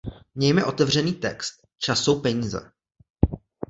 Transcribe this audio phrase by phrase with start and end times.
[0.35, 2.71] Mějme otevřený text „čas jsou peníze“.